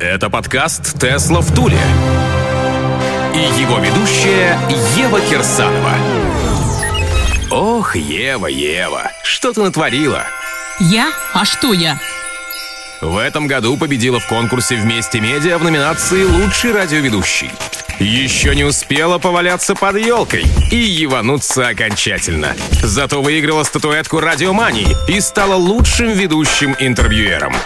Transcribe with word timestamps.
Это 0.00 0.30
подкаст 0.30 0.96
«Тесла 1.00 1.40
в 1.40 1.52
Туле». 1.52 1.76
И 3.34 3.60
его 3.60 3.78
ведущая 3.78 4.56
Ева 4.96 5.20
Кирсанова. 5.20 5.92
Ох, 7.50 7.96
Ева, 7.96 8.46
Ева, 8.46 9.10
что 9.24 9.52
ты 9.52 9.60
натворила? 9.60 10.22
Я? 10.78 11.12
А 11.34 11.44
что 11.44 11.72
я? 11.72 11.98
В 13.00 13.16
этом 13.16 13.48
году 13.48 13.76
победила 13.76 14.20
в 14.20 14.28
конкурсе 14.28 14.76
«Вместе 14.76 15.18
медиа» 15.18 15.58
в 15.58 15.64
номинации 15.64 16.22
«Лучший 16.22 16.70
радиоведущий». 16.70 17.50
Еще 17.98 18.54
не 18.54 18.62
успела 18.62 19.18
поваляться 19.18 19.74
под 19.74 19.96
елкой 19.96 20.44
и 20.70 20.76
евануться 20.76 21.66
окончательно. 21.66 22.54
Зато 22.84 23.20
выиграла 23.20 23.64
статуэтку 23.64 24.20
радиомании 24.20 24.96
и 25.08 25.20
стала 25.20 25.56
лучшим 25.56 26.12
ведущим 26.12 26.76
интервьюером. 26.78 27.56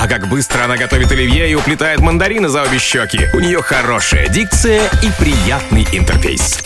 А 0.00 0.06
как 0.06 0.28
быстро 0.28 0.62
она 0.62 0.76
готовит 0.76 1.10
оливье 1.10 1.50
и 1.50 1.56
уплетает 1.56 1.98
мандарины 1.98 2.48
за 2.48 2.62
обе 2.62 2.78
щеки. 2.78 3.26
У 3.34 3.40
нее 3.40 3.60
хорошая 3.60 4.28
дикция 4.28 4.88
и 5.02 5.10
приятный 5.18 5.88
интерфейс. 5.90 6.60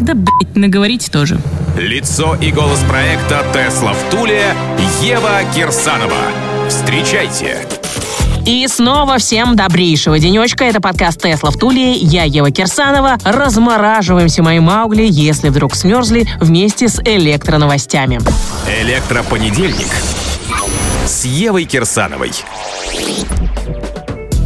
Да, 0.00 0.14
блять, 0.14 0.56
наговорите 0.56 1.10
тоже. 1.10 1.38
Лицо 1.76 2.34
и 2.36 2.50
голос 2.50 2.80
проекта 2.88 3.44
«Тесла 3.52 3.92
в 3.92 4.10
Туле» 4.10 4.54
Ева 5.02 5.40
Кирсанова. 5.54 6.32
Встречайте! 6.70 7.58
И 8.46 8.66
снова 8.68 9.18
всем 9.18 9.54
добрейшего 9.54 10.18
денечка. 10.18 10.64
Это 10.64 10.80
подкаст 10.80 11.20
«Тесла 11.20 11.50
в 11.50 11.58
Туле». 11.58 11.92
Я 11.92 12.24
Ева 12.24 12.50
Кирсанова. 12.50 13.18
Размораживаемся, 13.22 14.42
мои 14.42 14.60
маугли, 14.60 15.06
если 15.06 15.50
вдруг 15.50 15.74
смерзли, 15.74 16.26
вместе 16.40 16.88
с 16.88 16.98
электроновостями. 17.04 18.18
Электропонедельник 18.80 19.88
с 21.18 21.24
Евой 21.24 21.64
Кирсановой. 21.64 22.30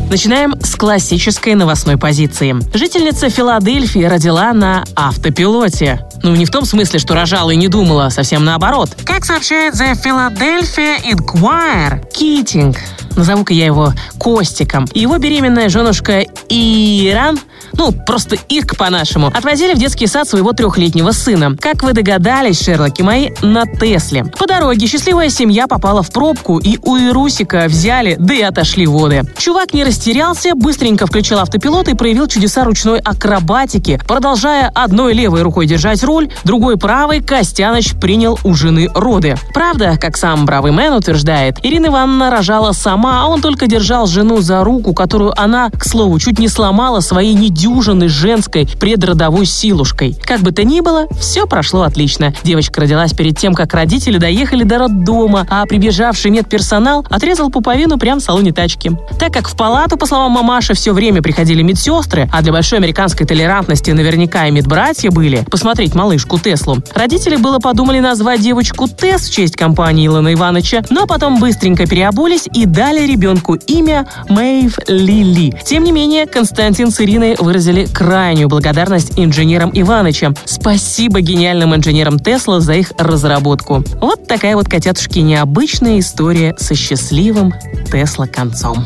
Начинаем 0.09 0.59
с 0.63 0.75
классической 0.75 1.55
новостной 1.55 1.99
позиции. 1.99 2.57
Жительница 2.75 3.29
Филадельфии 3.29 4.05
родила 4.05 4.55
на 4.55 4.83
автопилоте. 4.97 6.01
Ну, 6.23 6.37
не 6.37 6.45
в 6.45 6.51
том 6.51 6.65
смысле, 6.65 6.99
что 6.99 7.15
рожала 7.15 7.51
и 7.51 7.57
не 7.57 7.69
думала, 7.69 8.09
совсем 8.11 8.45
наоборот. 8.45 8.91
Как 9.05 9.25
сообщает 9.25 9.75
The 9.75 9.95
Philadelphia 9.95 10.97
Inquirer, 11.05 12.05
Китинг, 12.13 12.77
назову-ка 13.17 13.53
я 13.53 13.67
его 13.67 13.93
Костиком, 14.19 14.87
его 14.95 15.19
беременная 15.19 15.69
женушка 15.69 16.25
Иран 16.49 17.39
ну, 17.77 17.93
просто 17.93 18.37
Ирк 18.49 18.77
по-нашему, 18.77 19.29
отвозили 19.29 19.75
в 19.75 19.79
детский 19.79 20.07
сад 20.07 20.29
своего 20.29 20.53
трехлетнего 20.53 21.13
сына. 21.13 21.57
Как 21.59 21.83
вы 21.83 21.93
догадались, 21.93 22.63
Шерлоки 22.63 23.03
мои, 23.03 23.31
на 23.43 23.65
Тесле. 23.67 24.25
По 24.25 24.47
дороге 24.47 24.87
счастливая 24.87 25.31
семья 25.31 25.67
попала 25.67 26.03
в 26.03 26.11
пробку, 26.11 26.59
и 26.59 26.79
у 26.83 26.97
Ирусика 26.97 27.67
взяли, 27.69 28.17
да 28.19 28.35
и 28.35 28.43
отошли 28.43 28.87
воды. 28.87 29.23
Чувак 29.39 29.75
не 29.75 29.85
растерялся, 29.85 30.55
быстренько 30.55 31.07
включил 31.07 31.39
автопилот 31.39 31.89
и 31.89 31.95
проявил 31.95 32.27
чудеса 32.27 32.65
ручной 32.65 33.01
акробатики. 33.01 34.01
Продолжая 34.07 34.71
одной 34.75 35.15
левой 35.15 35.43
рукой 35.43 35.67
держать 35.67 36.03
руль, 36.05 36.12
другой 36.45 36.77
правой 36.77 37.21
Костяныч 37.21 37.95
принял 37.95 38.39
у 38.45 38.55
жены 38.55 38.89
роды. 38.95 39.37
Правда, 39.55 39.97
как 40.01 40.17
сам 40.17 40.47
бравый 40.47 40.73
мэн 40.73 40.95
утверждает, 40.95 41.59
Ирина 41.63 41.87
Ивановна 41.87 42.31
рожала 42.31 42.73
сама, 42.73 43.23
а 43.23 43.27
он 43.27 43.41
только 43.41 43.67
держал 43.67 44.07
жену 44.07 44.41
за 44.41 44.65
руку, 44.65 44.95
которую 44.95 45.33
она, 45.41 45.71
к 45.71 45.85
слову, 45.85 46.19
чуть 46.19 46.39
не 46.39 46.49
сломала 46.49 47.01
своей 47.01 47.49
дюжины 47.49 48.09
женской 48.09 48.69
предродовой 48.79 49.47
силушкой. 49.47 50.17
Как 50.25 50.41
бы 50.41 50.53
то 50.53 50.65
ни 50.65 50.81
было, 50.81 51.07
все 51.19 51.47
прошло 51.47 51.83
отлично. 51.83 52.35
Девочка 52.43 52.81
родилась 52.81 53.13
перед 53.13 53.39
тем, 53.39 53.55
как 53.55 53.75
родители 53.75 54.19
доехали 54.19 54.65
до 54.65 54.79
роддома, 54.79 55.47
а 55.49 55.65
прибежавший 55.67 56.31
медперсонал 56.31 57.07
отрезал 57.11 57.51
пуповину 57.51 57.99
прямо 57.99 58.21
в 58.21 58.25
салоне 58.25 58.53
тачки. 58.53 58.93
Так 59.19 59.33
как 59.33 59.49
в 59.49 59.57
палату, 59.57 59.97
по 59.97 60.07
словам 60.07 60.33
мамаши, 60.33 60.75
все 60.75 60.93
время 60.93 61.23
приходили 61.23 61.63
медсестры, 61.63 62.29
а 62.33 62.43
для 62.43 62.53
большой 62.53 62.79
американской 62.79 63.27
толерантности 63.27 63.91
наверняка 63.91 64.47
и 64.47 64.51
медбратья 64.51 65.11
были, 65.11 65.45
посмотреть 65.51 65.95
малышку 66.03 66.37
Теслу, 66.37 66.79
родители 66.95 67.37
было 67.37 67.61
подумали 67.61 68.01
назвать 68.01 68.41
девочку 68.41 68.89
Тес 68.89 69.29
в 69.29 69.33
честь 69.33 69.55
компании 69.55 70.09
Илона 70.09 70.35
Ивановича, 70.35 70.83
но 70.91 71.07
потом 71.07 71.39
быстренько 71.39 71.87
переобулись 71.87 72.49
и 72.53 72.67
дали 72.67 73.07
ребенку 73.07 73.55
имя 73.55 74.09
Мэйв 74.29 74.79
Лили. 74.89 75.57
Тем 75.65 75.85
не 75.85 75.93
менее, 75.93 76.27
Константин 76.27 76.91
с 76.91 77.01
Ириной 77.01 77.37
выразили 77.39 77.87
крайнюю 77.87 78.49
благодарность 78.49 79.13
инженерам 79.17 79.71
Иваныча. 79.73 80.35
Спасибо 80.45 81.21
гениальным 81.21 81.73
инженерам 81.73 82.19
Тесла 82.19 82.59
за 82.59 82.75
их 82.75 82.93
разработку. 82.99 83.85
Вот 84.01 84.27
такая 84.27 84.57
вот, 84.57 84.69
котятушки, 84.69 85.21
необычная 85.21 86.01
история 86.01 86.57
со 86.59 86.75
счастливым 86.75 87.55
Тесла 87.93 88.27
концом. 88.27 88.85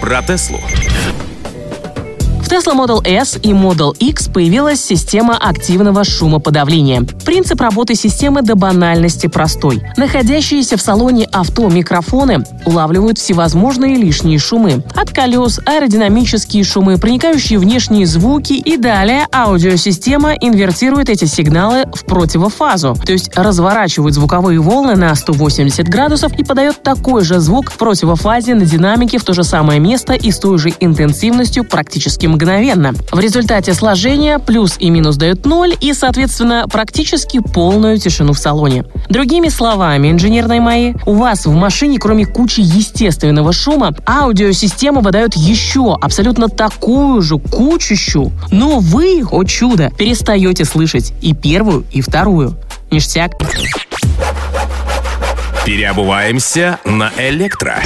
Про 0.00 0.22
Теслу. 0.22 0.60
Tesla 2.52 2.74
Model 2.74 3.02
S 3.06 3.38
и 3.42 3.52
Model 3.52 3.96
X 3.98 4.28
появилась 4.28 4.84
система 4.84 5.38
активного 5.38 6.04
шумоподавления. 6.04 7.00
Принцип 7.24 7.58
работы 7.62 7.94
системы 7.94 8.42
до 8.42 8.56
банальности 8.56 9.26
простой. 9.26 9.82
Находящиеся 9.96 10.76
в 10.76 10.82
салоне 10.82 11.26
авто 11.32 11.70
микрофоны 11.70 12.44
улавливают 12.66 13.16
всевозможные 13.16 13.96
лишние 13.96 14.38
шумы. 14.38 14.84
От 14.94 15.12
колес, 15.12 15.60
аэродинамические 15.64 16.62
шумы, 16.62 16.98
проникающие 16.98 17.58
внешние 17.58 18.04
звуки 18.04 18.52
и 18.52 18.76
далее 18.76 19.26
аудиосистема 19.34 20.34
инвертирует 20.34 21.08
эти 21.08 21.24
сигналы 21.24 21.86
в 21.94 22.04
противофазу, 22.04 22.98
то 23.02 23.12
есть 23.12 23.34
разворачивает 23.34 24.12
звуковые 24.12 24.60
волны 24.60 24.94
на 24.94 25.14
180 25.14 25.88
градусов 25.88 26.38
и 26.38 26.44
подает 26.44 26.82
такой 26.82 27.24
же 27.24 27.40
звук 27.40 27.70
в 27.70 27.78
противофазе 27.78 28.54
на 28.54 28.66
динамике 28.66 29.16
в 29.16 29.24
то 29.24 29.32
же 29.32 29.42
самое 29.42 29.80
место 29.80 30.12
и 30.12 30.30
с 30.30 30.38
той 30.38 30.58
же 30.58 30.70
интенсивностью 30.80 31.64
практически 31.64 32.26
мгновенно 32.26 32.41
мгновенно. 32.42 32.92
В 33.10 33.20
результате 33.20 33.72
сложения 33.72 34.38
плюс 34.38 34.76
и 34.78 34.90
минус 34.90 35.16
дают 35.16 35.46
ноль 35.46 35.74
и, 35.80 35.92
соответственно, 35.94 36.66
практически 36.70 37.40
полную 37.40 37.98
тишину 37.98 38.32
в 38.32 38.38
салоне. 38.38 38.84
Другими 39.08 39.48
словами, 39.48 40.10
инженерные 40.10 40.60
мои, 40.60 40.94
у 41.06 41.14
вас 41.14 41.46
в 41.46 41.52
машине, 41.52 41.98
кроме 41.98 42.26
кучи 42.26 42.60
естественного 42.60 43.52
шума, 43.52 43.94
аудиосистема 44.06 45.00
выдает 45.00 45.34
еще 45.34 45.96
абсолютно 46.00 46.48
такую 46.48 47.22
же 47.22 47.38
кучищу, 47.38 48.32
но 48.50 48.80
вы, 48.80 49.22
о 49.30 49.44
чудо, 49.44 49.90
перестаете 49.96 50.64
слышать 50.64 51.12
и 51.20 51.34
первую, 51.34 51.84
и 51.92 52.00
вторую. 52.00 52.56
Ништяк. 52.90 53.32
Переобуваемся 55.64 56.78
на 56.84 57.12
электро. 57.16 57.80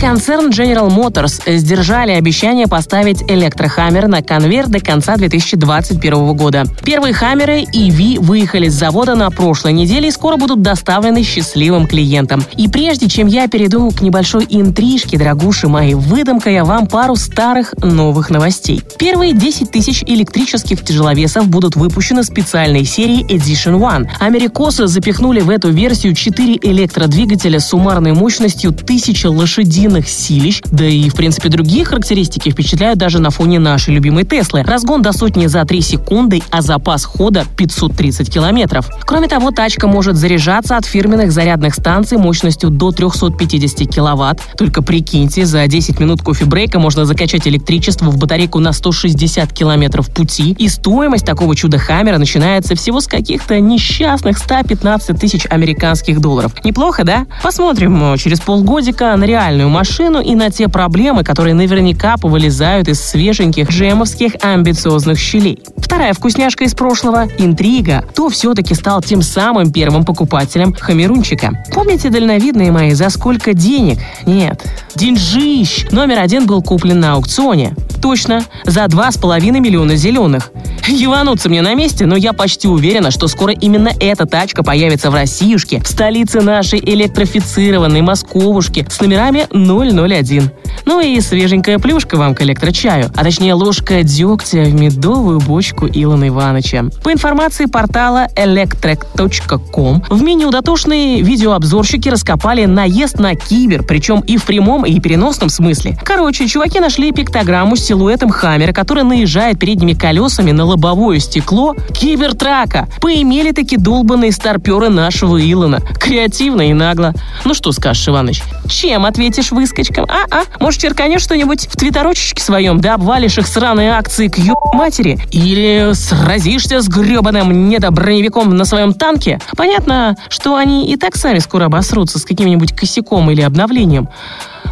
Концерн 0.00 0.50
General 0.50 0.88
Motors 0.88 1.42
сдержали 1.58 2.12
обещание 2.12 2.68
поставить 2.68 3.22
электрохаммер 3.22 4.06
на 4.06 4.22
конвейер 4.22 4.68
до 4.68 4.78
конца 4.78 5.16
2021 5.16 6.36
года. 6.36 6.64
Первые 6.84 7.12
хаммеры 7.12 7.64
EV 7.64 8.20
выехали 8.20 8.68
с 8.68 8.74
завода 8.74 9.16
на 9.16 9.28
прошлой 9.30 9.72
неделе 9.72 10.08
и 10.08 10.12
скоро 10.12 10.36
будут 10.36 10.62
доставлены 10.62 11.24
счастливым 11.24 11.88
клиентам. 11.88 12.44
И 12.56 12.68
прежде 12.68 13.08
чем 13.08 13.26
я 13.26 13.48
перейду 13.48 13.90
к 13.90 14.00
небольшой 14.00 14.46
интрижке, 14.48 15.18
дорогуши 15.18 15.66
мои, 15.66 15.94
выдам-ка 15.94 16.48
я 16.48 16.64
вам 16.64 16.86
пару 16.86 17.16
старых 17.16 17.74
новых 17.82 18.30
новостей. 18.30 18.80
Первые 19.00 19.32
10 19.32 19.72
тысяч 19.72 20.04
электрических 20.06 20.84
тяжеловесов 20.84 21.48
будут 21.48 21.74
выпущены 21.74 22.22
специальной 22.22 22.84
серии 22.84 23.26
Edition 23.26 23.80
One. 23.80 24.06
Америкосы 24.20 24.86
запихнули 24.86 25.40
в 25.40 25.50
эту 25.50 25.70
версию 25.70 26.14
4 26.14 26.60
электродвигателя 26.62 27.58
с 27.58 27.66
суммарной 27.66 28.12
мощностью 28.12 28.70
1000 28.70 29.28
лошадиных 29.28 29.87
спортивных 29.88 30.08
силищ, 30.08 30.60
да 30.70 30.84
и, 30.84 31.08
в 31.08 31.14
принципе, 31.14 31.48
другие 31.48 31.84
характеристики 31.84 32.50
впечатляют 32.50 32.98
даже 32.98 33.20
на 33.20 33.30
фоне 33.30 33.58
нашей 33.58 33.94
любимой 33.94 34.24
Теслы. 34.24 34.62
Разгон 34.62 35.00
до 35.00 35.12
сотни 35.12 35.46
за 35.46 35.64
3 35.64 35.80
секунды, 35.80 36.42
а 36.50 36.60
запас 36.60 37.04
хода 37.04 37.46
530 37.56 38.30
километров. 38.30 38.88
Кроме 39.06 39.28
того, 39.28 39.50
тачка 39.50 39.86
может 39.86 40.16
заряжаться 40.16 40.76
от 40.76 40.84
фирменных 40.84 41.32
зарядных 41.32 41.74
станций 41.74 42.18
мощностью 42.18 42.68
до 42.68 42.90
350 42.90 43.88
киловатт. 43.88 44.40
Только 44.58 44.82
прикиньте, 44.82 45.46
за 45.46 45.66
10 45.66 46.00
минут 46.00 46.20
кофе-брейка 46.20 46.78
можно 46.78 47.06
закачать 47.06 47.48
электричество 47.48 48.10
в 48.10 48.18
батарейку 48.18 48.58
на 48.58 48.72
160 48.72 49.52
километров 49.52 50.12
пути, 50.12 50.54
и 50.58 50.68
стоимость 50.68 51.24
такого 51.24 51.56
чуда-хаммера 51.56 52.18
начинается 52.18 52.74
всего 52.74 53.00
с 53.00 53.06
каких-то 53.06 53.58
несчастных 53.58 54.36
115 54.36 55.18
тысяч 55.18 55.46
американских 55.48 56.20
долларов. 56.20 56.52
Неплохо, 56.62 57.04
да? 57.04 57.26
Посмотрим 57.42 58.16
через 58.18 58.40
полгодика 58.40 59.16
на 59.16 59.24
реальную 59.24 59.70
машину 59.78 60.20
и 60.20 60.34
на 60.34 60.50
те 60.50 60.68
проблемы, 60.68 61.22
которые 61.22 61.54
наверняка 61.54 62.16
повылезают 62.16 62.88
из 62.88 63.00
свеженьких 63.00 63.70
джемовских 63.70 64.32
амбициозных 64.42 65.20
щелей. 65.20 65.60
Вторая 65.76 66.12
вкусняшка 66.14 66.64
из 66.64 66.74
прошлого– 66.74 67.28
интрига. 67.38 68.04
Кто 68.10 68.28
все-таки 68.28 68.74
стал 68.74 69.02
тем 69.02 69.22
самым 69.22 69.72
первым 69.72 70.04
покупателем 70.04 70.74
хамерунчика? 70.74 71.64
Помните 71.72 72.10
дальновидные 72.10 72.72
мои, 72.72 72.90
за 72.90 73.08
сколько 73.08 73.54
денег? 73.54 73.98
Нет. 74.26 74.66
Деньжищ! 74.96 75.86
Номер 75.92 76.18
один 76.18 76.46
был 76.46 76.60
куплен 76.60 76.98
на 76.98 77.12
аукционе. 77.12 77.76
Точно, 78.00 78.44
за 78.64 78.84
2,5 78.84 79.60
миллиона 79.60 79.96
зеленых. 79.96 80.50
Евануться 80.86 81.48
мне 81.48 81.60
на 81.60 81.74
месте, 81.74 82.06
но 82.06 82.16
я 82.16 82.32
почти 82.32 82.66
уверена, 82.66 83.10
что 83.10 83.28
скоро 83.28 83.52
именно 83.52 83.90
эта 84.00 84.24
тачка 84.24 84.62
появится 84.62 85.10
в 85.10 85.14
Россиюшке, 85.14 85.80
в 85.80 85.86
столице 85.88 86.40
нашей 86.40 86.78
электрифицированной 86.80 88.00
Московушки 88.00 88.86
с 88.88 89.00
номерами 89.00 89.46
001. 89.52 90.50
Ну 90.86 91.00
и 91.00 91.20
свеженькая 91.20 91.78
плюшка 91.78 92.16
вам 92.16 92.34
к 92.34 92.40
электрочаю, 92.40 93.10
а 93.14 93.24
точнее 93.24 93.52
ложка 93.52 94.02
дегтя 94.02 94.62
в 94.62 94.74
медовую 94.74 95.40
бочку 95.40 95.86
Илона 95.86 96.28
Ивановича. 96.28 96.86
По 97.04 97.12
информации 97.12 97.66
портала 97.66 98.28
electrek.com, 98.34 100.04
в 100.08 100.22
меню 100.22 100.50
дотошные 100.50 101.20
видеообзорщики 101.20 102.08
раскопали 102.08 102.64
наезд 102.64 103.18
на 103.18 103.34
кибер, 103.34 103.82
причем 103.82 104.20
и 104.20 104.38
в 104.38 104.44
прямом, 104.44 104.86
и 104.86 104.98
переносном 105.00 105.50
смысле. 105.50 105.98
Короче, 106.02 106.48
чуваки 106.48 106.80
нашли 106.80 107.12
пиктограмму 107.12 107.76
с 107.76 107.84
силуэтом 107.88 108.28
Хаммера, 108.28 108.74
который 108.74 109.02
наезжает 109.02 109.58
передними 109.58 109.94
колесами 109.94 110.52
на 110.52 110.66
лобовое 110.66 111.20
стекло 111.20 111.74
кибертрака. 111.94 112.86
Поимели 113.00 113.52
таки 113.52 113.78
долбанные 113.78 114.30
старперы 114.30 114.90
нашего 114.90 115.40
Илона. 115.40 115.80
Креативно 115.98 116.68
и 116.68 116.74
нагло. 116.74 117.14
Ну 117.46 117.54
что 117.54 117.72
скажешь, 117.72 118.06
Иваныч? 118.06 118.42
Чем 118.68 119.06
ответишь 119.06 119.52
выскочкам? 119.52 120.04
А-а? 120.06 120.42
Может, 120.60 120.82
черканешь 120.82 121.22
что-нибудь 121.22 121.66
в 121.66 121.76
твиттерочечке 121.78 122.42
своем, 122.42 122.78
да 122.80 122.94
обвалишь 122.94 123.38
их 123.38 123.46
сраные 123.46 123.92
акции 123.92 124.28
к 124.28 124.36
ё 124.36 124.54
матери? 124.74 125.18
Или 125.32 125.92
сразишься 125.94 126.82
с 126.82 126.88
гребаным 126.88 127.70
недоброневиком 127.70 128.54
на 128.54 128.66
своем 128.66 128.92
танке? 128.92 129.40
Понятно, 129.56 130.18
что 130.28 130.56
они 130.56 130.92
и 130.92 130.96
так 130.96 131.16
сами 131.16 131.38
скоро 131.38 131.64
обосрутся 131.64 132.18
с 132.18 132.24
каким-нибудь 132.24 132.76
косяком 132.76 133.30
или 133.30 133.40
обновлением. 133.40 134.08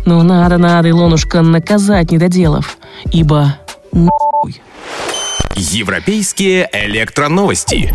Но 0.06 0.22
надо, 0.22 0.56
надо, 0.56 0.88
Илонушка, 0.88 1.42
наказать 1.42 2.12
недоделов. 2.12 2.78
Ибо 3.12 3.58
нахуй. 3.90 4.62
Европейские 5.56 6.68
электроновости. 6.72 7.92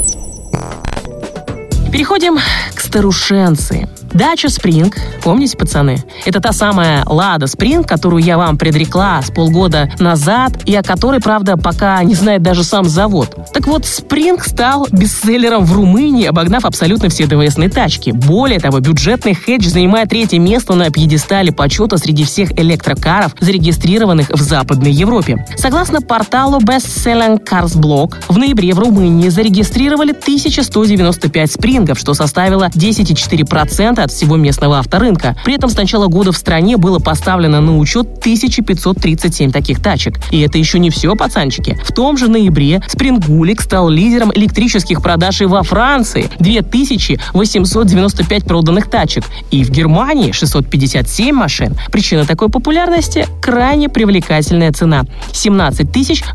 Переходим 1.89 2.37
к 2.75 2.81
старушенции. 2.81 3.87
Дача 4.13 4.49
Спринг, 4.49 4.97
помните, 5.23 5.55
пацаны? 5.57 6.03
Это 6.25 6.41
та 6.41 6.51
самая 6.51 7.03
Лада 7.05 7.47
Спринг, 7.47 7.87
которую 7.87 8.21
я 8.21 8.37
вам 8.37 8.57
предрекла 8.57 9.21
с 9.21 9.31
полгода 9.31 9.89
назад, 9.99 10.63
и 10.65 10.75
о 10.75 10.83
которой, 10.83 11.21
правда, 11.21 11.55
пока 11.55 12.03
не 12.03 12.13
знает 12.13 12.41
даже 12.41 12.63
сам 12.63 12.85
завод. 12.85 13.35
Так 13.53 13.67
вот, 13.67 13.85
Спринг 13.85 14.43
стал 14.43 14.87
бестселлером 14.91 15.63
в 15.63 15.73
Румынии, 15.73 16.25
обогнав 16.25 16.65
абсолютно 16.65 17.09
все 17.09 17.25
ДВСные 17.25 17.69
тачки. 17.69 18.11
Более 18.11 18.59
того, 18.59 18.79
бюджетный 18.79 19.33
хедж 19.33 19.67
занимает 19.67 20.09
третье 20.09 20.39
место 20.39 20.73
на 20.73 20.89
пьедестале 20.89 21.53
почета 21.53 21.97
среди 21.97 22.25
всех 22.25 22.51
электрокаров, 22.59 23.35
зарегистрированных 23.39 24.29
в 24.29 24.41
Западной 24.41 24.91
Европе. 24.91 25.45
Согласно 25.55 26.01
порталу 26.01 26.59
Best 26.59 26.87
Selling 26.87 27.41
Cars 27.43 27.77
Blog, 27.77 28.15
в 28.27 28.37
ноябре 28.37 28.73
в 28.73 28.79
Румынии 28.79 29.29
зарегистрировали 29.29 30.11
1195 30.11 31.51
спрингов, 31.51 31.97
что 31.97 32.13
составило 32.13 32.67
10,4% 32.67 34.00
от 34.03 34.11
всего 34.11 34.37
местного 34.37 34.79
авторынка. 34.79 35.35
При 35.43 35.55
этом 35.55 35.69
с 35.69 35.75
начала 35.75 36.07
года 36.07 36.31
в 36.31 36.37
стране 36.37 36.77
было 36.77 36.99
поставлено 36.99 37.59
на 37.61 37.77
учет 37.77 38.07
1537 38.19 39.51
таких 39.51 39.81
тачек. 39.81 40.19
И 40.31 40.39
это 40.41 40.57
еще 40.57 40.79
не 40.79 40.89
все, 40.89 41.15
пацанчики. 41.15 41.77
В 41.83 41.91
том 41.91 42.17
же 42.17 42.29
ноябре 42.29 42.81
Спрингулик 42.87 43.61
стал 43.61 43.89
лидером 43.89 44.31
электрических 44.33 45.01
продаж 45.01 45.41
и 45.41 45.45
во 45.45 45.63
Франции. 45.63 46.29
2895 46.39 48.45
проданных 48.45 48.89
тачек. 48.89 49.25
И 49.51 49.63
в 49.63 49.69
Германии 49.69 50.31
657 50.31 51.35
машин. 51.35 51.75
Причина 51.91 52.25
такой 52.25 52.49
популярности– 52.49 53.27
крайне 53.41 53.89
привлекательная 53.89 54.71
цена– 54.71 55.03
17 55.31 55.87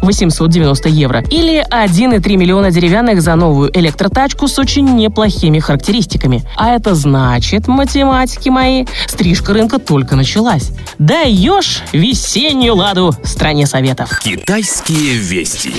890 0.02 0.88
евро. 0.88 1.22
Или 1.30 1.64
1,3 1.70 2.36
миллиона 2.36 2.70
деревянных 2.70 3.22
за 3.22 3.34
новую 3.34 3.70
электротачку 3.78 4.48
с 4.48 4.58
очень 4.58 4.96
неплохими 4.96 5.58
характеристиками. 5.58 6.42
А 6.56 6.70
это 6.70 6.94
значит, 6.94 7.55
Значит, 7.56 7.68
математики 7.68 8.50
мои, 8.50 8.84
стрижка 9.06 9.54
рынка 9.54 9.78
только 9.78 10.14
началась. 10.14 10.72
Даешь 10.98 11.82
весеннюю 11.92 12.76
ладу 12.76 13.14
стране 13.24 13.64
советов. 13.66 14.20
Китайские 14.22 15.16
вести 15.16 15.72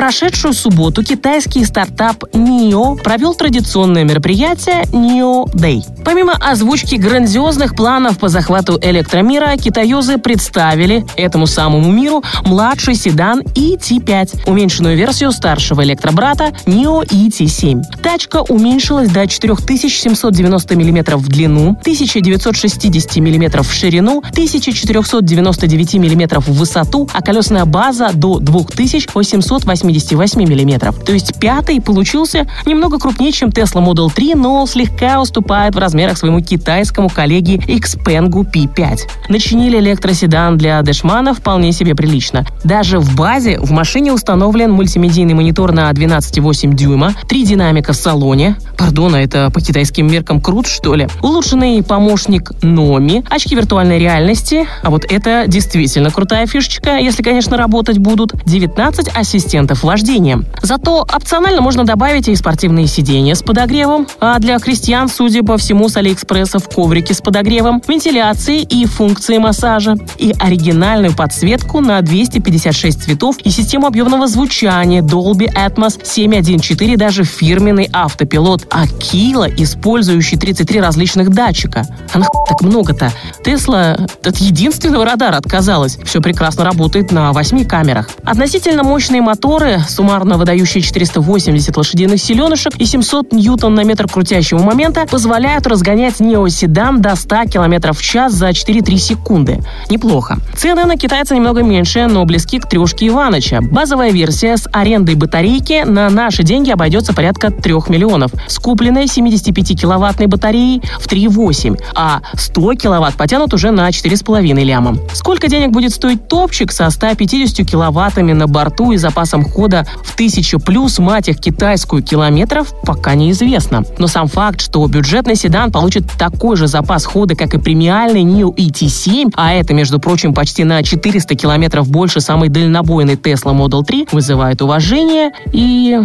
прошедшую 0.00 0.54
субботу 0.54 1.04
китайский 1.04 1.62
стартап 1.62 2.24
NIO 2.32 2.96
провел 3.02 3.34
традиционное 3.34 4.02
мероприятие 4.02 4.84
NIO 4.84 5.44
Day. 5.52 5.82
Помимо 6.06 6.32
озвучки 6.32 6.94
грандиозных 6.94 7.76
планов 7.76 8.18
по 8.18 8.30
захвату 8.30 8.78
электромира, 8.80 9.54
китаёзы 9.58 10.16
представили 10.16 11.04
этому 11.16 11.46
самому 11.46 11.92
миру 11.92 12.24
младший 12.46 12.94
седан 12.94 13.42
ET5, 13.42 14.48
уменьшенную 14.48 14.96
версию 14.96 15.32
старшего 15.32 15.84
электробрата 15.84 16.54
NIO 16.64 17.06
ET7. 17.06 17.82
Тачка 18.02 18.38
уменьшилась 18.48 19.10
до 19.10 19.26
4790 19.26 20.76
мм 20.76 21.16
в 21.18 21.28
длину, 21.28 21.76
1960 21.82 23.16
мм 23.16 23.62
в 23.62 23.70
ширину, 23.70 24.22
1499 24.30 25.94
мм 25.96 26.40
в 26.40 26.52
высоту, 26.54 27.06
а 27.12 27.20
колесная 27.20 27.66
база 27.66 28.12
до 28.14 28.38
2880 28.38 29.89
88 29.90 30.42
мм. 30.42 30.92
То 31.04 31.12
есть 31.12 31.38
пятый 31.40 31.80
получился 31.80 32.46
немного 32.66 32.98
крупнее, 32.98 33.32
чем 33.32 33.48
Tesla 33.48 33.84
Model 33.84 34.12
3, 34.12 34.34
но 34.34 34.66
слегка 34.66 35.20
уступает 35.20 35.74
в 35.74 35.78
размерах 35.78 36.16
своему 36.16 36.40
китайскому 36.40 37.08
коллеге 37.08 37.56
Xpeng 37.56 38.30
P5. 38.30 38.98
Начинили 39.28 39.78
электроседан 39.78 40.56
для 40.56 40.80
дэшмана 40.82 41.34
вполне 41.34 41.72
себе 41.72 41.94
прилично. 41.94 42.46
Даже 42.64 42.98
в 42.98 43.16
базе 43.16 43.58
в 43.58 43.70
машине 43.70 44.12
установлен 44.12 44.70
мультимедийный 44.72 45.34
монитор 45.34 45.72
на 45.72 45.90
12,8 45.90 46.74
дюйма, 46.74 47.14
три 47.28 47.44
динамика 47.44 47.92
в 47.92 47.96
салоне. 47.96 48.56
Пардон, 48.78 49.14
а 49.14 49.20
это 49.20 49.50
по 49.52 49.60
китайским 49.60 50.06
меркам 50.06 50.40
крут, 50.40 50.66
что 50.66 50.94
ли? 50.94 51.08
Улучшенный 51.22 51.82
помощник 51.82 52.52
Номи, 52.62 53.24
очки 53.28 53.54
виртуальной 53.54 53.98
реальности, 53.98 54.66
а 54.82 54.90
вот 54.90 55.04
это 55.08 55.44
действительно 55.46 56.10
крутая 56.10 56.46
фишечка, 56.46 56.96
если, 56.96 57.22
конечно, 57.22 57.56
работать 57.56 57.98
будут. 57.98 58.32
19 58.44 59.08
ассистентов 59.14 59.79
ассистентов 59.80 59.84
вождения. 59.84 60.44
Зато 60.62 61.02
опционально 61.02 61.60
можно 61.60 61.84
добавить 61.84 62.28
и 62.28 62.36
спортивные 62.36 62.86
сиденья 62.86 63.34
с 63.34 63.42
подогревом, 63.42 64.06
а 64.20 64.38
для 64.38 64.58
крестьян, 64.58 65.08
судя 65.08 65.42
по 65.42 65.56
всему, 65.56 65.88
с 65.88 65.96
Алиэкспресса 65.96 66.58
в 66.58 66.68
коврике 66.68 67.14
с 67.14 67.20
подогревом, 67.20 67.82
вентиляции 67.86 68.62
и 68.62 68.86
функции 68.86 69.38
массажа, 69.38 69.96
и 70.18 70.34
оригинальную 70.38 71.14
подсветку 71.14 71.80
на 71.80 72.00
256 72.00 73.02
цветов 73.02 73.36
и 73.44 73.50
систему 73.50 73.86
объемного 73.86 74.26
звучания 74.26 75.02
Dolby 75.02 75.48
Atmos 75.54 76.02
7.1.4, 76.02 76.96
даже 76.96 77.24
фирменный 77.24 77.88
автопилот 77.92 78.66
Акила, 78.70 79.48
использующий 79.48 80.38
33 80.38 80.80
различных 80.80 81.30
датчика. 81.30 81.86
А 82.12 82.18
нахуй 82.18 82.44
так 82.48 82.62
много-то? 82.62 83.12
Тесла 83.44 83.96
от 84.24 84.36
единственного 84.36 85.04
радара 85.04 85.36
отказалась. 85.36 85.98
Все 86.04 86.20
прекрасно 86.20 86.64
работает 86.64 87.12
на 87.12 87.32
8 87.32 87.64
камерах. 87.64 88.10
Относительно 88.24 88.82
мощные 88.82 89.22
моторы 89.22 89.59
моторы, 89.60 89.80
суммарно 89.88 90.38
выдающие 90.38 90.82
480 90.82 91.76
лошадиных 91.76 92.20
силенышек 92.20 92.74
и 92.76 92.86
700 92.86 93.32
ньютон 93.32 93.74
на 93.74 93.84
метр 93.84 94.08
крутящего 94.08 94.60
момента, 94.60 95.06
позволяют 95.06 95.66
разгонять 95.66 96.20
неоседан 96.20 97.00
до 97.00 97.14
100 97.14 97.44
км 97.44 97.92
в 97.92 98.02
час 98.02 98.32
за 98.32 98.50
4-3 98.50 98.96
секунды. 98.96 99.60
Неплохо. 99.90 100.38
Цены 100.56 100.84
на 100.84 100.96
китайца 100.96 101.34
немного 101.34 101.62
меньше, 101.62 102.06
но 102.06 102.24
близки 102.24 102.58
к 102.58 102.68
трешке 102.68 103.08
Иваныча. 103.08 103.60
Базовая 103.60 104.10
версия 104.10 104.56
с 104.56 104.66
арендой 104.72 105.14
батарейки 105.14 105.84
на 105.84 106.08
наши 106.08 106.42
деньги 106.42 106.70
обойдется 106.70 107.12
порядка 107.12 107.50
3 107.50 107.72
миллионов. 107.88 108.32
С 108.46 108.58
купленной 108.58 109.04
75-киловаттной 109.04 110.26
батареей 110.26 110.82
в 110.98 111.06
3,8, 111.06 111.78
а 111.94 112.22
100 112.34 112.74
киловатт 112.74 113.16
потянут 113.16 113.52
уже 113.52 113.70
на 113.70 113.88
4,5 113.88 114.64
ляма. 114.64 114.96
Сколько 115.12 115.48
денег 115.48 115.70
будет 115.70 115.92
стоить 115.92 116.28
топчик 116.28 116.72
со 116.72 116.88
150 116.88 117.68
киловаттами 117.68 118.32
на 118.32 118.46
борту 118.46 118.92
и 118.92 118.96
запасом 118.96 119.44
хода 119.50 119.70
хода 119.70 119.86
в 120.02 120.16
тысячу 120.16 120.58
плюс, 120.58 120.98
мать 120.98 121.28
их, 121.28 121.38
китайскую 121.38 122.02
километров, 122.02 122.72
пока 122.84 123.14
неизвестно. 123.14 123.84
Но 123.98 124.06
сам 124.06 124.26
факт, 124.26 124.62
что 124.62 124.86
бюджетный 124.86 125.36
седан 125.36 125.70
получит 125.70 126.04
такой 126.18 126.56
же 126.56 126.66
запас 126.66 127.04
хода, 127.04 127.36
как 127.36 127.54
и 127.54 127.58
премиальный 127.58 128.22
NIO 128.22 128.54
ET7, 128.54 129.32
а 129.36 129.52
это, 129.52 129.74
между 129.74 130.00
прочим, 130.00 130.32
почти 130.32 130.64
на 130.64 130.82
400 130.82 131.34
километров 131.34 131.90
больше 131.90 132.20
самой 132.20 132.48
дальнобойной 132.48 133.14
Tesla 133.14 133.54
Model 133.54 133.84
3, 133.84 134.08
вызывает 134.12 134.62
уважение 134.62 135.30
и 135.52 136.00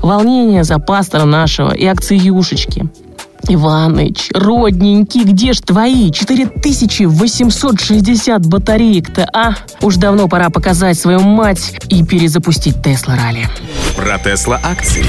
волнение 0.00 0.64
за 0.64 0.78
пастора 0.78 1.24
нашего 1.24 1.72
и 1.72 1.84
акциюшечки. 1.86 2.88
Иваныч, 3.48 4.30
родненький, 4.34 5.24
где 5.24 5.52
ж 5.52 5.60
твои 5.60 6.10
4860 6.10 8.46
батареек-то, 8.46 9.28
а? 9.32 9.54
Уж 9.80 9.96
давно 9.96 10.28
пора 10.28 10.50
показать 10.50 10.98
свою 10.98 11.20
мать 11.20 11.76
и 11.88 12.04
перезапустить 12.04 12.82
Тесла 12.82 13.16
Ралли. 13.16 13.48
Про 13.96 14.18
Тесла 14.18 14.60
акции. 14.62 15.04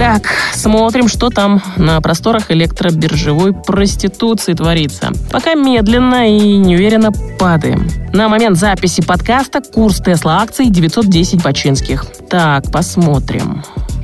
Так, 0.00 0.22
смотрим, 0.54 1.08
что 1.08 1.28
там 1.28 1.62
на 1.76 2.00
просторах 2.00 2.50
электробиржевой 2.50 3.52
проституции 3.52 4.54
творится. 4.54 5.12
Пока 5.30 5.52
медленно 5.52 6.26
и 6.26 6.56
неуверенно 6.56 7.12
падаем. 7.38 7.86
На 8.14 8.30
момент 8.30 8.56
записи 8.56 9.02
подкаста 9.02 9.60
курс 9.60 10.00
Тесла 10.00 10.40
акций 10.40 10.70
910 10.70 11.42
бачинских. 11.42 12.06
Так, 12.30 12.72
посмотрим. 12.72 13.62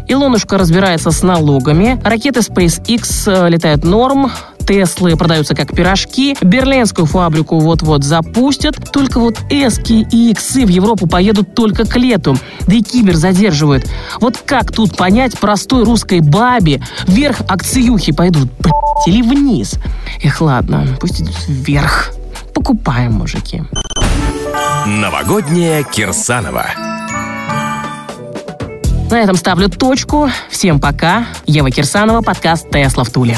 Илонушка 0.09 0.57
разбирается 0.57 1.11
с 1.11 1.23
налогами. 1.23 2.01
Ракеты 2.05 2.41
SpaceX 2.41 3.25
э, 3.27 3.49
летают 3.49 3.85
норм. 3.85 4.31
Теслы 4.67 5.17
продаются 5.17 5.55
как 5.55 5.73
пирожки, 5.75 6.37
берлинскую 6.41 7.07
фабрику 7.07 7.61
вот-вот 7.61 8.03
запустят, 8.03 8.77
только 8.93 9.21
вот 9.21 9.39
эски 9.49 10.07
и 10.11 10.33
иксы 10.33 10.67
в 10.67 10.69
Европу 10.69 11.07
поедут 11.07 11.55
только 11.55 11.87
к 11.87 11.97
лету, 11.97 12.37
да 12.67 12.75
и 12.75 12.83
кибер 12.83 13.15
задерживают. 13.15 13.89
Вот 14.21 14.39
как 14.45 14.73
тут 14.73 14.97
понять 14.97 15.39
простой 15.39 15.85
русской 15.85 16.19
бабе, 16.19 16.83
вверх 17.07 17.43
акциюхи 17.47 18.11
пойдут, 18.11 18.51
блядь, 18.59 19.07
или 19.07 19.23
вниз? 19.23 19.77
Эх, 20.21 20.41
ладно, 20.41 20.85
пусть 21.01 21.21
идут 21.21 21.37
вверх. 21.47 22.11
Покупаем, 22.53 23.13
мужики. 23.13 23.63
Новогодняя 24.85 25.85
Кирсанова. 25.85 26.96
На 29.11 29.23
этом 29.23 29.37
ставлю 29.37 29.69
точку. 29.69 30.31
Всем 30.51 30.81
пока. 30.81 31.27
Ева 31.47 31.71
Кирсанова, 31.71 32.23
подкаст 32.23 32.71
«Тесла 32.71 33.05
в 33.05 33.11
Туле». 33.11 33.37